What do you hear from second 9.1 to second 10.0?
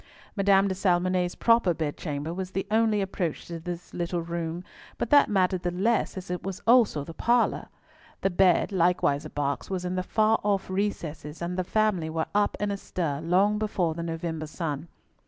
a box, was in